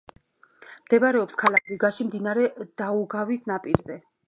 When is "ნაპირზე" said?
3.53-4.03